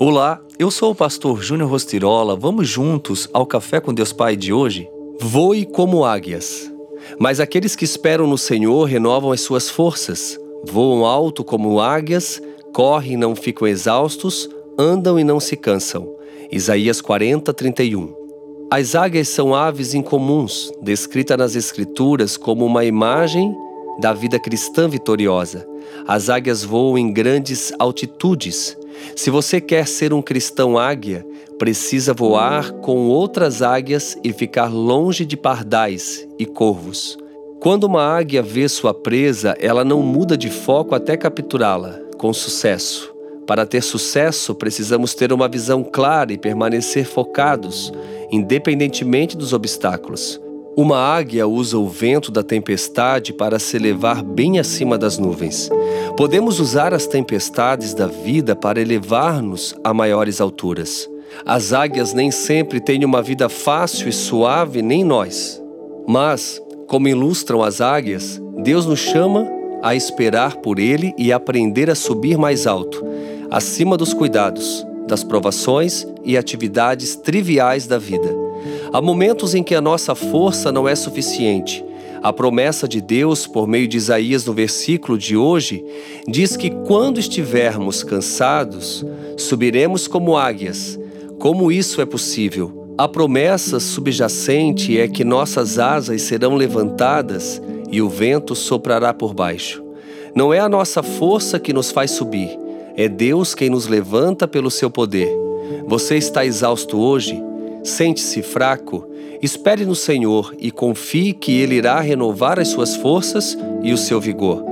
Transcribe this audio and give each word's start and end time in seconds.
Olá, 0.00 0.40
eu 0.60 0.70
sou 0.70 0.92
o 0.92 0.94
pastor 0.94 1.42
Júnior 1.42 1.68
Rostirola. 1.68 2.36
Vamos 2.36 2.68
juntos 2.68 3.28
ao 3.32 3.44
Café 3.44 3.80
com 3.80 3.92
Deus 3.92 4.12
Pai 4.12 4.36
de 4.36 4.52
hoje? 4.52 4.88
Voe 5.20 5.66
como 5.66 6.04
águias. 6.04 6.72
Mas 7.18 7.40
aqueles 7.40 7.74
que 7.74 7.84
esperam 7.84 8.24
no 8.24 8.38
Senhor 8.38 8.84
renovam 8.84 9.32
as 9.32 9.40
suas 9.40 9.68
forças. 9.68 10.38
Voam 10.70 11.04
alto 11.04 11.42
como 11.42 11.80
águias, 11.80 12.40
correm 12.72 13.14
e 13.14 13.16
não 13.16 13.34
ficam 13.34 13.66
exaustos, 13.66 14.48
andam 14.78 15.18
e 15.18 15.24
não 15.24 15.40
se 15.40 15.56
cansam. 15.56 16.08
Isaías 16.52 17.00
40, 17.00 17.52
31. 17.52 18.14
As 18.70 18.94
águias 18.94 19.26
são 19.26 19.52
aves 19.52 19.94
incomuns, 19.94 20.70
descritas 20.80 21.36
nas 21.36 21.56
Escrituras 21.56 22.36
como 22.36 22.64
uma 22.64 22.84
imagem 22.84 23.52
da 23.98 24.12
vida 24.12 24.38
cristã 24.38 24.88
vitoriosa. 24.88 25.66
As 26.06 26.30
águias 26.30 26.62
voam 26.62 26.96
em 26.96 27.12
grandes 27.12 27.72
altitudes. 27.80 28.77
Se 29.16 29.30
você 29.30 29.60
quer 29.60 29.86
ser 29.86 30.12
um 30.12 30.22
cristão 30.22 30.78
águia, 30.78 31.26
precisa 31.58 32.14
voar 32.14 32.72
com 32.72 33.08
outras 33.08 33.62
águias 33.62 34.16
e 34.22 34.32
ficar 34.32 34.72
longe 34.72 35.26
de 35.26 35.36
pardais 35.36 36.26
e 36.38 36.46
corvos. 36.46 37.18
Quando 37.60 37.84
uma 37.84 38.02
águia 38.02 38.42
vê 38.42 38.68
sua 38.68 38.94
presa, 38.94 39.56
ela 39.58 39.84
não 39.84 40.00
muda 40.00 40.36
de 40.36 40.48
foco 40.48 40.94
até 40.94 41.16
capturá-la, 41.16 41.98
com 42.16 42.32
sucesso. 42.32 43.12
Para 43.48 43.66
ter 43.66 43.82
sucesso, 43.82 44.54
precisamos 44.54 45.14
ter 45.14 45.32
uma 45.32 45.48
visão 45.48 45.82
clara 45.82 46.32
e 46.32 46.38
permanecer 46.38 47.04
focados, 47.04 47.92
independentemente 48.30 49.36
dos 49.36 49.52
obstáculos. 49.52 50.40
Uma 50.78 50.96
águia 50.96 51.44
usa 51.44 51.76
o 51.76 51.88
vento 51.88 52.30
da 52.30 52.40
tempestade 52.40 53.32
para 53.32 53.58
se 53.58 53.76
elevar 53.76 54.22
bem 54.22 54.60
acima 54.60 54.96
das 54.96 55.18
nuvens. 55.18 55.68
Podemos 56.16 56.60
usar 56.60 56.94
as 56.94 57.04
tempestades 57.04 57.94
da 57.94 58.06
vida 58.06 58.54
para 58.54 58.80
elevar-nos 58.80 59.74
a 59.82 59.92
maiores 59.92 60.40
alturas. 60.40 61.10
As 61.44 61.72
águias 61.72 62.14
nem 62.14 62.30
sempre 62.30 62.78
têm 62.78 63.04
uma 63.04 63.20
vida 63.20 63.48
fácil 63.48 64.08
e 64.08 64.12
suave, 64.12 64.80
nem 64.80 65.02
nós. 65.02 65.60
Mas, 66.06 66.62
como 66.86 67.08
ilustram 67.08 67.60
as 67.60 67.80
águias, 67.80 68.40
Deus 68.62 68.86
nos 68.86 69.00
chama 69.00 69.48
a 69.82 69.96
esperar 69.96 70.58
por 70.58 70.78
Ele 70.78 71.12
e 71.18 71.32
aprender 71.32 71.90
a 71.90 71.96
subir 71.96 72.38
mais 72.38 72.68
alto, 72.68 73.04
acima 73.50 73.96
dos 73.96 74.14
cuidados, 74.14 74.86
das 75.08 75.24
provações 75.24 76.06
e 76.22 76.36
atividades 76.36 77.16
triviais 77.16 77.88
da 77.88 77.98
vida. 77.98 78.47
Há 78.92 79.00
momentos 79.00 79.54
em 79.54 79.62
que 79.62 79.74
a 79.74 79.80
nossa 79.80 80.14
força 80.14 80.72
não 80.72 80.88
é 80.88 80.94
suficiente. 80.94 81.84
A 82.22 82.32
promessa 82.32 82.88
de 82.88 83.00
Deus, 83.00 83.46
por 83.46 83.68
meio 83.68 83.86
de 83.86 83.96
Isaías 83.96 84.44
no 84.44 84.52
versículo 84.52 85.16
de 85.16 85.36
hoje, 85.36 85.84
diz 86.26 86.56
que 86.56 86.70
quando 86.70 87.20
estivermos 87.20 88.02
cansados, 88.02 89.04
subiremos 89.36 90.08
como 90.08 90.36
águias. 90.36 90.98
Como 91.38 91.70
isso 91.70 92.00
é 92.00 92.06
possível? 92.06 92.94
A 92.98 93.06
promessa 93.06 93.78
subjacente 93.78 94.98
é 94.98 95.06
que 95.06 95.22
nossas 95.22 95.78
asas 95.78 96.22
serão 96.22 96.56
levantadas 96.56 97.62
e 97.92 98.02
o 98.02 98.08
vento 98.08 98.56
soprará 98.56 99.14
por 99.14 99.32
baixo. 99.32 99.84
Não 100.34 100.52
é 100.52 100.58
a 100.58 100.68
nossa 100.68 101.02
força 101.02 101.60
que 101.60 101.72
nos 101.72 101.92
faz 101.92 102.10
subir, 102.10 102.58
é 102.96 103.08
Deus 103.08 103.54
quem 103.54 103.70
nos 103.70 103.86
levanta 103.86 104.48
pelo 104.48 104.70
seu 104.70 104.90
poder. 104.90 105.28
Você 105.86 106.16
está 106.16 106.44
exausto 106.44 106.98
hoje? 106.98 107.47
Sente-se 107.88 108.42
fraco? 108.42 109.08
Espere 109.42 109.86
no 109.86 109.94
Senhor 109.94 110.54
e 110.58 110.70
confie 110.70 111.32
que 111.32 111.58
Ele 111.58 111.76
irá 111.76 111.98
renovar 112.00 112.60
as 112.60 112.68
suas 112.68 112.94
forças 112.94 113.56
e 113.82 113.92
o 113.94 113.96
seu 113.96 114.20
vigor. 114.20 114.62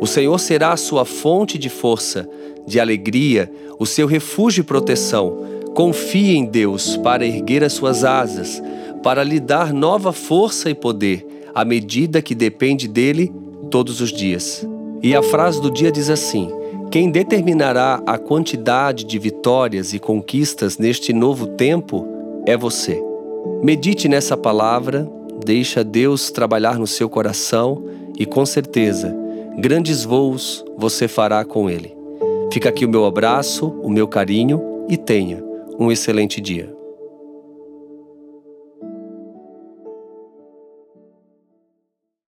O 0.00 0.06
Senhor 0.06 0.38
será 0.40 0.72
a 0.72 0.76
sua 0.76 1.04
fonte 1.04 1.56
de 1.56 1.70
força, 1.70 2.28
de 2.66 2.80
alegria, 2.80 3.50
o 3.78 3.86
seu 3.86 4.08
refúgio 4.08 4.62
e 4.62 4.64
proteção. 4.64 5.38
Confie 5.74 6.36
em 6.36 6.44
Deus 6.44 6.96
para 6.96 7.24
erguer 7.24 7.62
as 7.62 7.74
suas 7.74 8.02
asas, 8.02 8.60
para 9.04 9.22
lhe 9.22 9.38
dar 9.38 9.72
nova 9.72 10.12
força 10.12 10.68
e 10.68 10.74
poder, 10.74 11.24
à 11.54 11.64
medida 11.64 12.20
que 12.20 12.34
depende 12.34 12.88
dele 12.88 13.32
todos 13.70 14.00
os 14.00 14.12
dias. 14.12 14.66
E 15.00 15.14
a 15.14 15.22
frase 15.22 15.60
do 15.60 15.70
dia 15.70 15.92
diz 15.92 16.10
assim: 16.10 16.50
quem 16.90 17.10
determinará 17.10 18.02
a 18.04 18.18
quantidade 18.18 19.04
de 19.04 19.18
vitórias 19.18 19.94
e 19.94 19.98
conquistas 20.00 20.76
neste 20.76 21.12
novo 21.12 21.46
tempo 21.46 22.13
é 22.46 22.56
você. 22.56 23.02
Medite 23.62 24.08
nessa 24.08 24.36
palavra, 24.36 25.08
deixa 25.44 25.84
Deus 25.84 26.30
trabalhar 26.30 26.78
no 26.78 26.86
seu 26.86 27.08
coração 27.08 27.84
e 28.18 28.26
com 28.26 28.44
certeza, 28.44 29.14
grandes 29.58 30.04
voos 30.04 30.64
você 30.76 31.06
fará 31.08 31.44
com 31.44 31.68
Ele. 31.70 31.94
Fica 32.52 32.68
aqui 32.68 32.84
o 32.84 32.88
meu 32.88 33.04
abraço, 33.04 33.68
o 33.82 33.90
meu 33.90 34.06
carinho 34.08 34.60
e 34.88 34.96
tenha 34.96 35.42
um 35.78 35.90
excelente 35.90 36.40
dia. 36.40 36.73